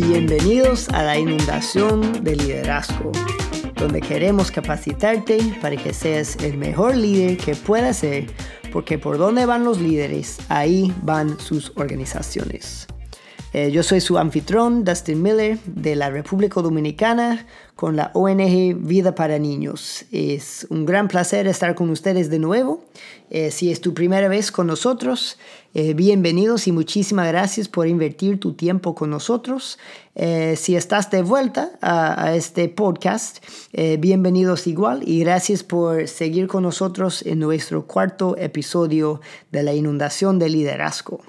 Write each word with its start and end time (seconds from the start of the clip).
Bienvenidos 0.00 0.88
a 0.90 1.02
la 1.02 1.18
inundación 1.18 2.22
de 2.22 2.36
liderazgo, 2.36 3.10
donde 3.74 4.00
queremos 4.00 4.52
capacitarte 4.52 5.38
para 5.60 5.74
que 5.74 5.92
seas 5.92 6.36
el 6.36 6.56
mejor 6.56 6.96
líder 6.96 7.36
que 7.36 7.56
puedas 7.56 7.96
ser, 7.96 8.26
porque 8.72 8.96
por 8.96 9.18
donde 9.18 9.44
van 9.44 9.64
los 9.64 9.80
líderes, 9.80 10.38
ahí 10.48 10.94
van 11.02 11.40
sus 11.40 11.72
organizaciones. 11.74 12.86
Eh, 13.54 13.70
yo 13.70 13.82
soy 13.82 14.02
su 14.02 14.18
anfitrión, 14.18 14.84
Dustin 14.84 15.22
Miller, 15.22 15.58
de 15.64 15.96
la 15.96 16.10
República 16.10 16.60
Dominicana, 16.60 17.46
con 17.76 17.96
la 17.96 18.10
ONG 18.12 18.76
Vida 18.76 19.14
para 19.14 19.38
Niños. 19.38 20.04
Es 20.12 20.66
un 20.68 20.84
gran 20.84 21.08
placer 21.08 21.46
estar 21.46 21.74
con 21.74 21.88
ustedes 21.88 22.28
de 22.28 22.38
nuevo. 22.38 22.84
Eh, 23.30 23.50
si 23.50 23.72
es 23.72 23.80
tu 23.80 23.94
primera 23.94 24.28
vez 24.28 24.52
con 24.52 24.66
nosotros, 24.66 25.38
eh, 25.72 25.94
bienvenidos 25.94 26.66
y 26.66 26.72
muchísimas 26.72 27.28
gracias 27.28 27.68
por 27.68 27.88
invertir 27.88 28.38
tu 28.38 28.52
tiempo 28.52 28.94
con 28.94 29.08
nosotros. 29.08 29.78
si 30.56 30.74
estás 30.74 31.10
de 31.12 31.22
vuelta 31.22 31.70
a, 31.80 32.24
a 32.24 32.34
este 32.34 32.68
podcast, 32.68 33.38
bienvenidos 34.00 34.66
igual 34.66 35.08
y 35.08 35.20
gracias 35.20 35.62
por 35.62 36.08
seguir 36.08 36.48
con 36.48 36.64
nosotros 36.64 37.22
en 37.24 37.38
nuestro 37.38 37.86
cuarto 37.86 38.36
episodio 38.36 39.20
de 39.52 39.62
la 39.62 39.74
inundación 39.74 40.40
de 40.40 40.48
liderazgo. 40.48 41.20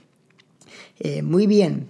muy 1.21 1.45
bien. 1.45 1.87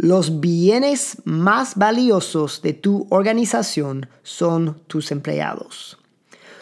Los 0.00 0.38
bienes 0.38 1.16
más 1.24 1.74
valiosos 1.74 2.62
de 2.62 2.72
tu 2.72 3.08
organización 3.10 4.08
son 4.22 4.80
tus 4.86 5.10
empleados. 5.10 5.98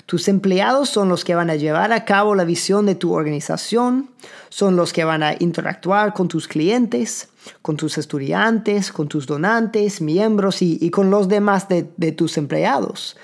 Tus 0.07 0.29
empleados 0.29 0.89
son 0.89 1.11
los 1.11 1.23
que 1.23 1.35
van 1.35 1.51
a 1.51 1.57
llevar 1.57 1.93
a 1.93 2.07
cabo 2.07 2.35
la 2.35 2.45
visión 2.45 2.87
de 2.87 2.95
tu 2.95 3.13
organización, 3.13 4.09
son 4.49 4.75
los 4.75 4.95
que 4.95 5.05
van 5.05 5.23
a 5.23 5.35
interactuar 5.39 6.15
con 6.15 6.29
tus 6.29 6.49
clientes, 6.49 7.29
con 7.61 7.77
tus 7.77 7.99
estudiantes, 7.99 8.91
con 8.91 9.07
tus 9.07 9.27
donantes, 9.27 10.01
miembros 10.01 10.63
y, 10.63 10.89
con 10.89 11.11
los 11.11 11.29
demás 11.29 11.69
de, 11.69 11.83
tus 12.13 12.39
empleados. 12.39 13.19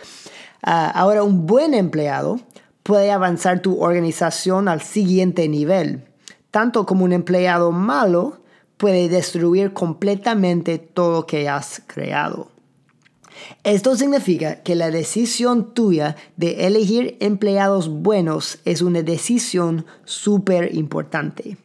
Ah, 0.62 0.90
ahora, 0.90 1.22
un 1.22 1.46
buen 1.46 1.72
empleado 1.72 2.38
puede 2.82 3.10
avanzar 3.10 3.60
tu 3.60 3.80
organización 3.80 4.68
al 4.68 4.82
siguiente 4.82 5.48
nivel, 5.48 6.04
tanto 6.50 6.84
como 6.84 7.06
un 7.06 7.14
empleado 7.14 7.72
malo 7.72 8.41
puede 8.82 9.08
destruir 9.08 9.72
completamente 9.72 10.78
todo 10.78 11.24
que 11.24 11.48
has 11.48 11.80
creado. 11.86 12.48
Esto 13.62 13.94
significa 13.94 14.64
que 14.64 14.74
la 14.74 14.90
decisión 14.90 15.72
tuya 15.72 16.16
de 16.36 16.66
elegir 16.66 17.16
empleados 17.20 17.88
buenos 17.88 18.58
es 18.64 18.82
una 18.82 19.02
decisión 19.02 19.86
súper 20.04 20.74
importante. 20.74 21.58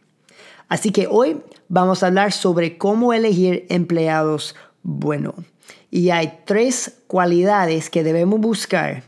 Así 0.67 0.91
que 0.91 1.07
hoy 1.09 1.41
vamos 1.69 2.03
a 2.03 2.07
hablar 2.07 2.33
sobre 2.33 2.77
cómo 2.77 3.13
elegir 3.13 3.65
empleados 3.69 4.55
buenos. 4.83 5.33
Y 5.89 6.11
hay 6.11 6.41
tres 6.45 6.99
cualidades 7.07 7.89
que 7.89 8.03
debemos 8.03 8.39
buscar 8.39 9.01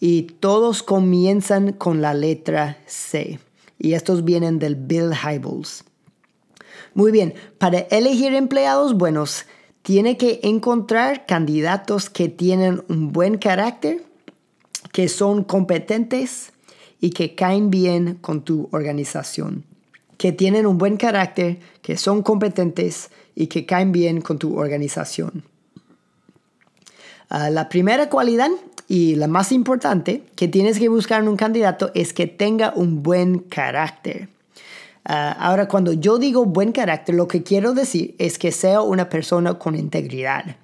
y 0.00 0.22
todos 0.22 0.82
comienzan 0.82 1.74
con 1.74 2.02
la 2.02 2.12
letra 2.12 2.78
C. 2.86 3.38
Y 3.78 3.92
estos 3.92 4.24
vienen 4.24 4.58
del 4.58 4.74
Bill 4.74 5.12
Hybels. 5.12 5.84
Muy 6.94 7.10
bien, 7.10 7.34
para 7.58 7.78
elegir 7.78 8.34
empleados 8.34 8.94
buenos, 8.94 9.46
tiene 9.82 10.16
que 10.16 10.40
encontrar 10.42 11.26
candidatos 11.26 12.10
que 12.10 12.28
tienen 12.28 12.84
un 12.88 13.12
buen 13.12 13.38
carácter, 13.38 14.02
que 14.92 15.08
son 15.08 15.44
competentes 15.44 16.52
y 17.00 17.10
que 17.10 17.34
caen 17.34 17.70
bien 17.70 18.14
con 18.20 18.42
tu 18.42 18.68
organización. 18.72 19.64
Que 20.18 20.32
tienen 20.32 20.66
un 20.66 20.78
buen 20.78 20.96
carácter, 20.98 21.58
que 21.80 21.96
son 21.96 22.22
competentes 22.22 23.10
y 23.34 23.48
que 23.48 23.66
caen 23.66 23.90
bien 23.90 24.20
con 24.20 24.38
tu 24.38 24.56
organización. 24.56 25.44
Ah, 27.28 27.50
la 27.50 27.68
primera 27.68 28.10
cualidad 28.10 28.50
y 28.86 29.14
la 29.14 29.26
más 29.26 29.52
importante 29.52 30.22
que 30.36 30.48
tienes 30.48 30.78
que 30.78 30.88
buscar 30.88 31.22
en 31.22 31.28
un 31.28 31.36
candidato 31.36 31.90
es 31.94 32.12
que 32.12 32.26
tenga 32.26 32.74
un 32.76 33.02
buen 33.02 33.38
carácter. 33.38 34.28
Ah, 35.04 35.32
ahora, 35.32 35.66
cuando 35.66 35.92
yo 35.92 36.18
digo 36.18 36.44
buen 36.44 36.72
carácter, 36.72 37.14
lo 37.14 37.26
que 37.26 37.42
quiero 37.42 37.74
decir 37.74 38.14
es 38.18 38.38
que 38.38 38.52
sea 38.52 38.82
una 38.82 39.08
persona 39.08 39.58
con 39.58 39.74
integridad, 39.74 40.56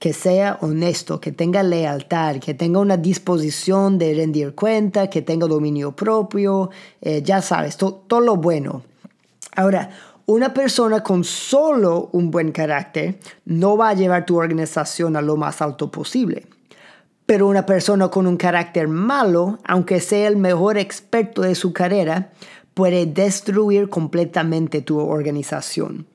que 0.00 0.12
sea 0.12 0.58
honesto, 0.60 1.20
que 1.20 1.30
tenga 1.30 1.62
lealtad, 1.62 2.36
que 2.36 2.54
tenga 2.54 2.80
una 2.80 2.96
disposición 2.96 3.96
de 3.98 4.14
rendir 4.14 4.54
cuenta, 4.54 5.08
que 5.08 5.22
tenga 5.22 5.46
dominio 5.46 5.92
propio, 5.92 6.70
eh, 7.00 7.22
ya 7.22 7.40
sabes, 7.40 7.76
todo 7.76 8.20
lo 8.20 8.36
bueno. 8.36 8.82
Ahora, 9.54 9.90
una 10.26 10.54
persona 10.54 11.02
con 11.02 11.22
solo 11.22 12.08
un 12.12 12.30
buen 12.30 12.50
carácter 12.50 13.18
no 13.44 13.76
va 13.76 13.90
a 13.90 13.94
llevar 13.94 14.26
tu 14.26 14.36
organización 14.36 15.16
a 15.16 15.22
lo 15.22 15.36
más 15.36 15.62
alto 15.62 15.90
posible. 15.90 16.46
Pero 17.26 17.46
una 17.46 17.64
persona 17.64 18.08
con 18.08 18.26
un 18.26 18.36
carácter 18.36 18.88
malo, 18.88 19.58
aunque 19.64 20.00
sea 20.00 20.28
el 20.28 20.36
mejor 20.36 20.78
experto 20.78 21.42
de 21.42 21.54
su 21.54 21.72
carrera, 21.72 22.32
puede 22.74 23.06
destruir 23.06 23.88
completamente 23.88 24.82
tu 24.82 24.98
organización. 24.98 26.06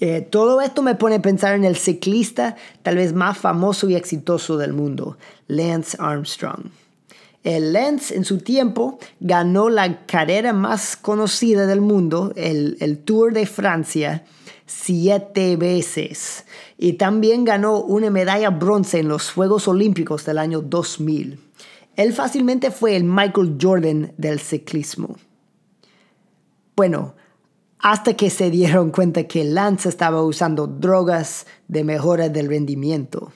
Eh, 0.00 0.20
todo 0.20 0.60
esto 0.60 0.82
me 0.82 0.94
pone 0.94 1.16
a 1.16 1.22
pensar 1.22 1.54
en 1.54 1.64
el 1.64 1.76
ciclista 1.76 2.56
tal 2.82 2.96
vez 2.96 3.12
más 3.12 3.38
famoso 3.38 3.88
y 3.88 3.94
exitoso 3.94 4.56
del 4.56 4.72
mundo, 4.72 5.16
Lance 5.46 5.96
Armstrong. 6.00 6.66
El 7.44 7.72
Lance 7.72 8.14
en 8.16 8.24
su 8.24 8.38
tiempo 8.38 8.98
ganó 9.20 9.68
la 9.68 10.06
carrera 10.06 10.52
más 10.52 10.96
conocida 10.96 11.66
del 11.66 11.80
mundo, 11.80 12.32
el, 12.36 12.76
el 12.80 12.98
Tour 12.98 13.32
de 13.32 13.46
Francia, 13.46 14.24
siete 14.66 15.56
veces. 15.56 16.46
Y 16.78 16.94
también 16.94 17.44
ganó 17.44 17.80
una 17.80 18.10
medalla 18.10 18.50
bronce 18.50 19.00
en 19.00 19.08
los 19.08 19.30
Juegos 19.30 19.68
Olímpicos 19.68 20.24
del 20.24 20.38
año 20.38 20.62
2000. 20.62 21.38
Él 21.96 22.12
fácilmente 22.12 22.70
fue 22.70 22.96
el 22.96 23.04
Michael 23.04 23.58
Jordan 23.60 24.12
del 24.16 24.40
ciclismo. 24.40 25.16
Bueno, 26.74 27.14
hasta 27.82 28.14
que 28.14 28.30
se 28.30 28.50
dieron 28.50 28.90
cuenta 28.90 29.24
que 29.24 29.44
Lance 29.44 29.88
estaba 29.88 30.22
usando 30.22 30.66
drogas 30.66 31.46
de 31.68 31.84
mejora 31.84 32.28
del 32.28 32.48
rendimiento. 32.48 33.32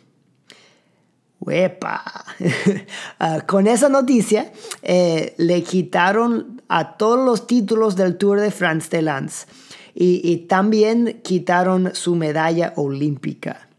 ¡Wepa! 1.40 2.02
Ah, 3.18 3.40
con 3.46 3.66
esa 3.66 3.88
noticia 3.88 4.52
eh, 4.82 5.34
le 5.38 5.62
quitaron 5.62 6.62
a 6.68 6.98
todos 6.98 7.24
los 7.24 7.46
títulos 7.46 7.96
del 7.96 8.18
Tour 8.18 8.40
de 8.40 8.50
France 8.50 8.88
de 8.90 9.00
Lance 9.00 9.46
y, 9.94 10.36
también 10.48 11.22
quitaron 11.24 11.94
su 11.94 12.14
medalla 12.14 12.74
olímpica. 12.76 13.70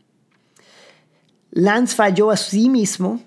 Lance 1.51 1.95
falló 1.95 2.31
a 2.31 2.37
sí 2.37 2.69
mismo, 2.69 3.21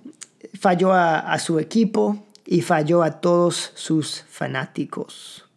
falló 0.58 0.92
a 0.92 1.38
su 1.38 1.60
equipo 1.60 2.24
y 2.44 2.62
falló 2.62 3.04
a 3.04 3.20
todos 3.20 3.70
sus 3.76 4.24
fanáticos 4.28 5.49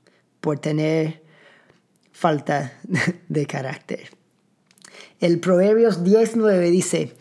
por 0.44 0.60
tener 0.60 1.24
falta 2.12 2.74
de 3.30 3.46
carácter. 3.46 4.10
El 5.22 5.40
Proverbios 5.40 6.04
19 6.04 6.70
dice, 6.70 7.16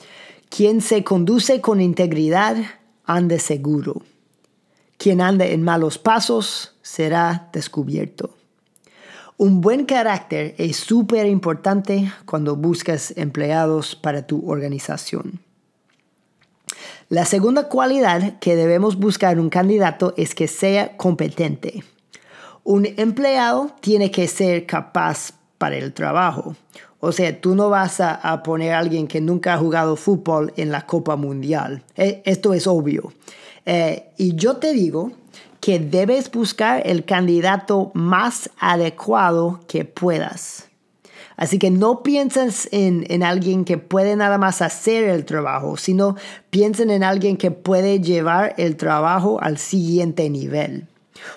quien 0.49 0.81
se 0.81 1.05
conduce 1.05 1.61
con 1.61 1.81
integridad 1.81 2.57
ande 3.05 3.39
seguro. 3.39 4.03
Quien 4.97 5.21
ande 5.21 5.53
en 5.53 5.63
malos 5.63 5.99
pasos 5.99 6.77
será 6.83 7.49
descubierto. 7.53 8.35
Un 9.37 9.61
buen 9.61 9.87
carácter 9.87 10.57
es 10.59 10.79
súper 10.79 11.27
importante 11.27 12.13
cuando 12.25 12.57
buscas 12.57 13.15
empleados 13.17 13.95
para 13.95 14.27
tu 14.27 14.51
organización. 14.51 15.39
La 17.09 17.25
segunda 17.25 17.69
cualidad 17.69 18.41
que 18.41 18.57
debemos 18.57 18.97
buscar 18.97 19.35
en 19.35 19.41
un 19.41 19.51
candidato 19.51 20.13
es 20.17 20.35
que 20.35 20.49
sea 20.49 20.97
competente. 20.97 21.85
Un 22.65 22.87
empleado 22.97 23.71
tiene 23.81 24.11
que 24.11 24.29
ser 24.29 24.67
capaz 24.67 25.33
para 25.59 25.77
el 25.77 25.93
trabajo. 25.93 26.55
O 27.05 27.11
sea, 27.11 27.41
tú 27.41 27.57
no 27.57 27.69
vas 27.69 28.01
a, 28.01 28.43
poner 28.45 28.75
a 28.75 28.79
alguien 28.79 29.09
que 29.09 29.21
nunca 29.21 29.55
ha 29.55 29.59
jugado 29.59 29.97
fútbol 29.97 30.53
en 30.57 30.71
la 30.71 30.87
Copa 30.87 31.17
Mundial. 31.17 31.83
E, 31.97 32.23
esto 32.25 32.55
es 32.55 32.69
obvio. 32.69 33.13
Eh, 33.67 34.11
y 34.19 34.37
yo 34.37 34.59
te 34.59 34.73
digo 34.73 35.11
que 35.61 35.81
debes 35.81 36.31
buscar 36.31 36.83
el 36.87 37.05
candidato 37.05 37.91
más 37.95 38.51
adecuado 38.61 39.61
que 39.67 39.85
puedas. 39.85 40.69
Así 41.37 41.59
que 41.59 41.71
no 41.71 42.05
pienses 42.05 42.69
en, 42.71 43.05
en, 43.09 43.25
alguien 43.25 43.65
que 43.65 43.79
puede 43.79 44.15
nada 44.15 44.39
más 44.39 44.63
hacer 44.63 45.03
el 45.05 45.25
trabajo, 45.25 45.77
sino 45.77 46.15
piensen 46.51 46.91
en 46.91 47.03
alguien 47.03 47.37
que 47.37 47.51
puede 47.51 48.01
llevar 48.01 48.55
el 48.59 48.77
trabajo 48.77 49.41
al 49.43 49.59
siguiente 49.59 50.31
nivel. 50.31 50.87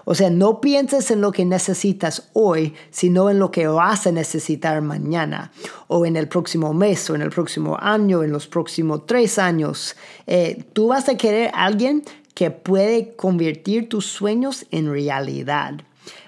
O 0.06 0.16
sea, 0.16 0.30
no 0.30 0.62
pienses 0.62 1.12
en 1.12 1.22
lo 1.22 1.31
que 1.31 1.45
necesitas 1.45 2.30
hoy, 2.33 2.74
sino 2.92 3.30
en 3.30 3.39
lo 3.39 3.51
que 3.51 3.68
vas 3.68 4.07
a 4.07 4.12
necesitar 4.12 4.81
mañana, 4.81 5.51
o 5.88 6.06
en 6.06 6.16
el 6.16 6.27
próximo 6.27 6.74
mes, 6.74 7.10
o 7.10 7.16
en 7.16 7.22
el 7.22 7.30
próximo 7.30 7.77
año, 7.80 8.24
en 8.24 8.31
los 8.31 8.48
próximos 8.48 9.06
tres 9.06 9.38
años. 9.38 9.95
Eh, 10.27 10.63
tú 10.74 10.88
vas 10.88 11.10
a 11.10 11.16
querer 11.16 11.51
a 11.54 11.66
alguien 11.66 12.04
que 12.33 12.51
puede 12.51 13.16
convertir 13.16 13.89
tus 13.89 14.06
sueños 14.06 14.66
en 14.72 14.92
realidad. 14.92 15.75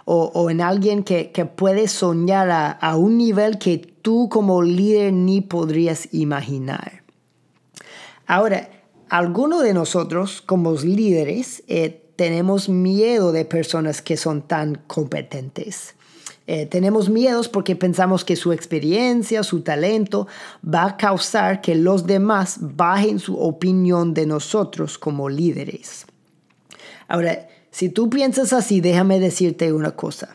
O, 0.10 0.50
en 0.50 0.62
alguien 0.62 1.04
que, 1.04 1.52
puede 1.58 1.90
soñar 1.90 2.50
a, 2.50 2.96
un 2.96 3.18
nivel 3.18 3.58
que 3.60 3.78
tú 3.78 4.30
como 4.30 4.64
líder 4.64 5.12
ni 5.12 5.42
podrías 5.42 6.08
imaginar. 6.14 7.04
Ahora, 8.26 8.70
algunos 9.10 9.64
de 9.64 9.74
nosotros 9.74 10.42
como 10.42 10.72
líderes 10.72 11.62
eh, 11.68 12.07
tenemos 12.18 12.68
miedo 12.68 13.32
de 13.32 13.46
personas 13.46 14.02
que 14.02 14.18
son 14.18 14.42
tan 14.42 14.76
competentes. 14.88 15.96
Eh, 16.48 16.66
tenemos 16.66 17.10
miedos 17.10 17.48
porque 17.48 17.76
pensamos 17.76 18.26
que 18.26 18.36
su 18.36 18.52
experiencia, 18.54 19.44
su 19.44 19.62
talento 19.62 20.28
va 20.64 20.86
a 20.86 20.98
causar 20.98 21.62
que 21.62 21.76
los 21.76 22.08
demás 22.08 22.58
bajen 22.60 23.20
su 23.20 23.38
opinión 23.38 24.14
de 24.14 24.26
nosotros 24.26 24.98
como 24.98 25.30
líderes. 25.30 26.06
Ahora, 27.08 27.48
si 27.70 27.90
tú 27.90 28.10
piensas 28.10 28.54
así, 28.54 28.82
déjame 28.82 29.20
decirte 29.20 29.72
una 29.74 29.92
cosa. 29.92 30.30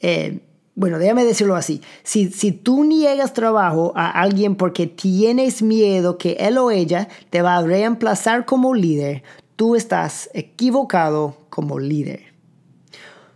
Eh, 0.00 0.40
bueno, 0.76 0.98
déjame 0.98 1.24
decirlo 1.24 1.56
así. 1.56 1.82
Si, 2.04 2.30
si 2.30 2.52
tú 2.52 2.84
niegas 2.84 3.34
trabajo 3.34 3.92
a 3.96 4.08
alguien 4.08 4.54
porque 4.54 4.86
tienes 4.86 5.62
miedo 5.62 6.16
que 6.16 6.36
él 6.40 6.56
o 6.58 6.70
ella 6.70 7.08
te 7.28 7.42
va 7.42 7.56
a 7.56 7.62
reemplazar 7.62 8.46
como 8.46 8.74
líder, 8.74 9.22
tú 9.60 9.76
estás 9.76 10.30
equivocado 10.32 11.36
como 11.50 11.78
líder. 11.78 12.32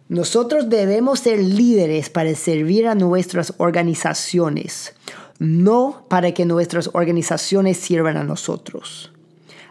Nosotros 0.08 0.70
debemos 0.70 1.20
ser 1.20 1.38
líderes 1.38 2.08
para 2.08 2.34
servir 2.34 2.88
a 2.88 2.94
nuestras 2.94 3.52
organizaciones, 3.58 4.94
no 5.38 6.06
para 6.08 6.32
que 6.32 6.46
nuestras 6.46 6.88
organizaciones 6.94 7.76
sirvan 7.76 8.16
a 8.16 8.24
nosotros. 8.24 9.12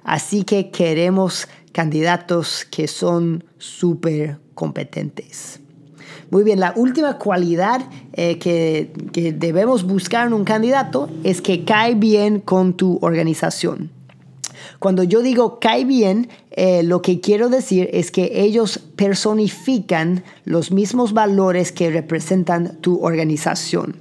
Así 0.03 0.43
que 0.43 0.69
queremos 0.69 1.47
candidatos 1.71 2.67
que 2.69 2.87
son 2.87 3.43
súper 3.57 4.37
competentes. 4.53 5.59
Muy 6.29 6.43
bien, 6.43 6.59
la 6.59 6.73
última 6.75 7.17
cualidad 7.17 7.81
eh, 8.11 8.37
que, 8.37 8.93
que 9.11 9.33
debemos 9.33 9.85
buscar 9.85 10.27
en 10.27 10.33
un 10.33 10.43
candidato 10.43 11.09
es 11.23 11.41
que 11.41 11.65
cae 11.65 11.95
bien 11.95 12.39
con 12.39 12.77
tu 12.77 12.99
organización. 13.01 13.89
Cuando 14.79 15.03
yo 15.03 15.21
digo 15.21 15.59
cae 15.59 15.85
bien, 15.85 16.29
eh, 16.55 16.83
lo 16.83 17.01
que 17.01 17.19
quiero 17.19 17.49
decir 17.49 17.89
es 17.93 18.11
que 18.11 18.43
ellos 18.43 18.79
personifican 18.95 20.23
los 20.45 20.71
mismos 20.71 21.13
valores 21.13 21.71
que 21.71 21.89
representan 21.89 22.77
tu 22.77 23.03
organización. 23.03 23.97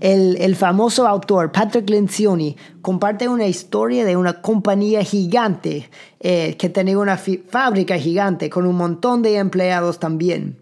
El, 0.00 0.56
famoso 0.56 1.06
autor 1.06 1.52
Patrick 1.52 1.88
Lencioni 1.90 2.56
comparte 2.80 3.28
una 3.28 3.46
historia 3.46 4.06
de 4.06 4.16
una 4.16 4.40
compañía 4.40 5.04
gigante 5.04 5.90
eh, 6.20 6.56
que 6.58 6.70
tenía 6.70 6.98
una 6.98 7.18
fábrica 7.18 7.98
gigante 7.98 8.48
con 8.48 8.66
un 8.66 8.76
montón 8.76 9.20
de 9.20 9.36
empleados 9.36 9.98
también. 9.98 10.56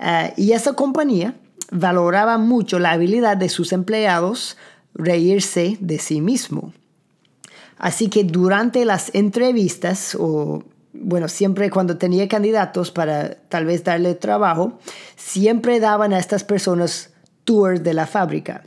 Eh, 0.00 0.34
y 0.36 0.52
esa 0.52 0.72
compañía 0.72 1.34
valoraba 1.70 2.36
mucho 2.36 2.80
la 2.80 2.90
habilidad 2.90 3.36
de 3.36 3.48
sus 3.48 3.72
empleados 3.72 4.56
reírse 4.92 5.76
de 5.78 6.00
sí 6.00 6.20
mismo. 6.20 6.72
Así 7.78 8.08
que 8.08 8.24
durante 8.24 8.84
las 8.84 9.14
entrevistas, 9.14 10.16
o 10.18 10.64
bueno, 10.92 11.28
siempre 11.28 11.70
cuando 11.70 11.96
tenía 11.96 12.28
candidatos 12.28 12.90
para 12.90 13.36
tal 13.48 13.64
vez 13.64 13.84
darle 13.84 14.14
trabajo, 14.14 14.78
siempre 15.16 15.80
daban 15.80 16.12
a 16.12 16.18
estas 16.18 16.44
personas 16.44 17.10
tours 17.44 17.82
de 17.82 17.94
la 17.94 18.06
fábrica. 18.06 18.64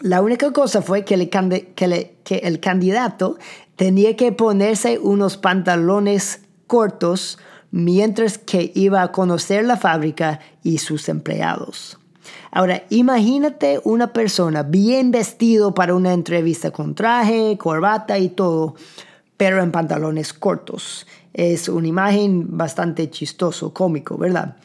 La 0.00 0.20
única 0.20 0.52
cosa 0.52 0.82
fue 0.82 1.04
que, 1.04 1.30
que 1.30 2.38
el 2.42 2.60
candidato 2.60 3.38
tenía 3.76 4.16
que 4.16 4.32
ponerse 4.32 4.98
unos 4.98 5.36
pantalones 5.36 6.42
cortos 6.66 7.38
mientras 7.70 8.38
que 8.38 8.72
iba 8.74 9.02
a 9.02 9.12
conocer 9.12 9.64
la 9.64 9.76
fábrica 9.76 10.40
y 10.62 10.78
sus 10.78 11.08
empleados. 11.08 11.98
Ahora, 12.50 12.84
imagínate 12.90 13.80
una 13.84 14.12
persona 14.12 14.62
bien 14.62 15.10
vestido 15.10 15.74
para 15.74 15.94
una 15.94 16.12
entrevista 16.12 16.70
con 16.70 16.94
traje, 16.94 17.56
corbata 17.58 18.18
y 18.18 18.30
todo, 18.30 18.74
pero 19.36 19.62
en 19.62 19.72
pantalones 19.72 20.32
cortos. 20.32 21.06
Es 21.36 21.68
una 21.68 21.86
imagen 21.86 22.56
bastante 22.56 23.10
chistoso, 23.10 23.74
cómico, 23.74 24.16
¿verdad? 24.16 24.56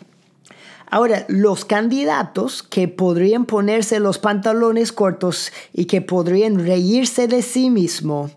Ahora, 0.90 1.26
los 1.28 1.66
candidatos 1.66 2.64
que 2.64 2.88
podrían 2.88 3.44
ponerse 3.44 4.00
los 4.00 4.20
pantalones 4.20 4.94
cortos 4.94 5.52
y 5.74 5.84
que 5.84 6.02
podrían 6.02 6.60
reírse 6.60 7.28
de 7.28 7.42
sí 7.42 7.70
mismo 7.70 8.32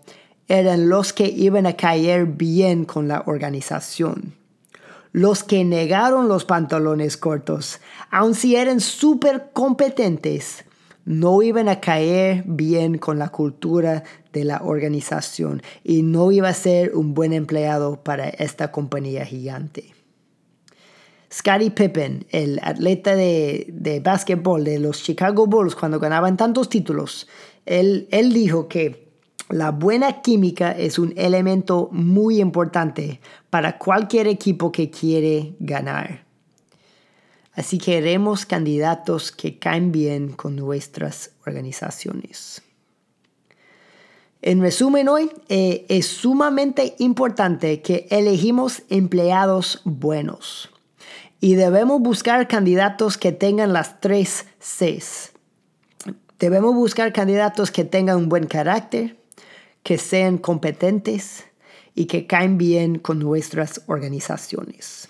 eran 0.49 0.89
los 0.89 1.13
que 1.13 1.27
iban 1.27 1.65
a 1.65 1.77
caer 1.77 2.25
bien 2.25 2.83
con 2.83 3.07
la 3.07 3.23
organización. 3.25 4.33
Los 5.13 5.45
que 5.45 5.63
negaron 5.63 6.27
los 6.27 6.43
pantalones 6.43 7.15
cortos, 7.15 7.79
aun 8.11 8.35
si 8.35 8.57
eran 8.57 8.81
súper 8.81 9.51
competentes, 9.53 10.65
no 11.05 11.41
iban 11.43 11.69
a 11.69 11.79
caer 11.79 12.43
bien 12.45 12.97
con 12.97 13.19
la 13.19 13.29
cultura 13.29 14.03
de 14.33 14.43
la 14.43 14.61
organización 14.63 15.61
y 15.83 16.01
no 16.01 16.31
iba 16.31 16.49
a 16.49 16.53
ser 16.53 16.95
un 16.95 17.13
buen 17.13 17.31
empleado 17.31 18.03
para 18.03 18.27
esta 18.27 18.71
compañía 18.71 19.25
gigante. 19.25 19.93
Scottie 21.31 21.71
Pippen, 21.71 22.25
el 22.31 22.59
atleta 22.63 23.15
de, 23.15 23.67
de 23.69 23.99
básquetbol 23.99 24.63
de 24.63 24.79
los 24.79 25.03
Chicago 25.03 25.47
Bulls 25.47 25.75
cuando 25.75 25.99
ganaban 25.99 26.37
tantos 26.37 26.69
títulos, 26.69 27.27
él, 27.65 28.07
él 28.11 28.33
dijo 28.33 28.67
que 28.67 29.05
la 29.49 29.71
buena 29.71 30.21
química 30.21 30.71
es 30.71 30.97
un 30.97 31.13
elemento 31.17 31.89
muy 31.91 32.39
importante 32.39 33.19
para 33.49 33.77
cualquier 33.77 34.27
equipo 34.27 34.71
que 34.71 34.89
quiere 34.89 35.55
ganar. 35.59 36.24
Así 37.55 37.77
que 37.77 37.93
queremos 37.93 38.45
candidatos 38.45 39.31
que 39.31 39.57
caen 39.57 39.91
bien 39.91 40.33
con 40.33 40.55
nuestras 40.55 41.31
organizaciones. 41.45 42.61
En 44.41 44.61
resumen 44.61 45.07
hoy, 45.07 45.31
eh, 45.49 45.85
es 45.89 46.05
sumamente 46.05 46.95
importante 46.99 47.81
que 47.81 48.07
elegimos 48.11 48.83
empleados 48.89 49.81
buenos 49.85 50.69
y 51.39 51.55
debemos 51.55 52.01
buscar 52.01 52.47
candidatos 52.47 53.17
que 53.17 53.31
tengan 53.31 53.73
las 53.73 54.01
tres 54.01 54.45
Cs. 54.59 55.31
Debemos 56.37 56.75
buscar 56.75 57.13
candidatos 57.13 57.71
que 57.71 57.85
tengan 57.85 58.17
un 58.17 58.29
buen 58.29 58.47
carácter, 58.47 59.17
que 59.81 59.97
sean 59.97 60.37
competentes 60.37 61.45
y 61.95 62.05
que 62.05 62.27
caen 62.27 62.57
bien 62.57 62.99
con 62.99 63.19
nuestras 63.19 63.81
organizaciones. 63.87 65.07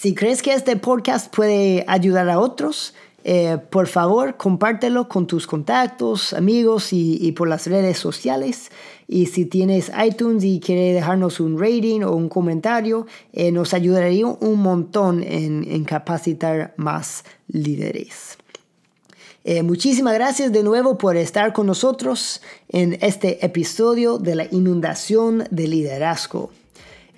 Si 0.00 0.14
crees 0.14 0.42
que 0.42 0.52
este 0.52 0.76
podcast 0.76 1.34
puede 1.34 1.84
ayudar 1.88 2.30
a 2.30 2.38
otros, 2.38 2.94
eh, 3.24 3.58
por 3.68 3.88
favor 3.88 4.36
compártelo 4.36 5.08
con 5.08 5.26
tus 5.26 5.48
contactos, 5.48 6.34
amigos 6.34 6.92
y, 6.92 7.32
por 7.32 7.48
las 7.48 7.66
redes 7.66 7.98
sociales. 7.98 8.70
Y 9.08 9.26
si 9.26 9.44
tienes 9.44 9.90
iTunes 10.00 10.44
y 10.44 10.60
quieres 10.60 10.94
dejarnos 10.94 11.40
un 11.40 11.58
rating 11.58 12.02
o 12.02 12.12
un 12.12 12.28
comentario, 12.28 13.08
eh, 13.32 13.50
nos 13.50 13.74
ayudaría 13.74 14.24
un 14.24 14.60
montón 14.60 15.24
en 15.24 15.82
capacitar 15.82 16.74
más 16.76 17.24
líderes. 17.48 18.38
Eh, 19.42 19.64
muchísimas 19.64 20.14
gracias 20.14 20.52
de 20.52 20.62
nuevo 20.62 20.96
por 20.96 21.16
estar 21.16 21.52
con 21.52 21.66
nosotros 21.66 22.40
en 22.68 22.98
este 23.00 23.44
episodio 23.44 24.18
de 24.18 24.36
la 24.36 24.44
inundación 24.52 25.42
de 25.50 25.66
liderazgo. 25.66 26.50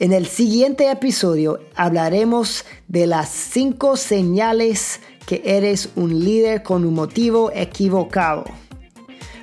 En 0.01 0.15
el 0.15 0.27
siguiente 0.27 0.91
episodio 0.91 1.61
hablaremos 1.77 2.65
de 2.89 3.07
las 3.07 3.29
cinco 3.29 3.99
señales 3.99 5.01
que 5.27 5.43
eres 5.45 5.91
un 5.95 6.25
líder 6.25 6.63
con 6.63 6.87
un 6.87 6.95
motivo 6.95 7.53
equivocado. 7.55 8.45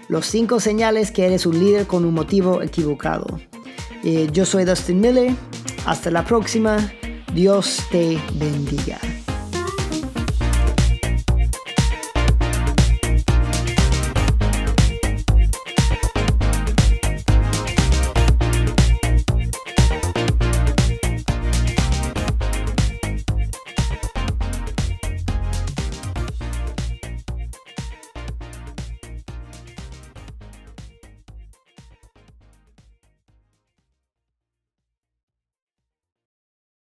Los 0.10 0.26
cinco 0.26 0.60
señales 0.60 1.12
que 1.12 1.28
eres 1.28 1.46
un 1.46 1.60
líder 1.60 1.86
con 1.86 2.06
un 2.06 2.16
motivo 2.16 2.64
equivocado. 2.64 3.40
Eh, 4.04 4.30
yo 4.32 4.48
soy 4.48 4.66
Dustin 4.66 5.00
Miller. 5.00 5.36
Hasta 5.86 6.10
la 6.10 6.26
próxima. 6.26 6.92
Dios 7.36 7.84
te 7.92 8.18
bendiga. 8.34 8.98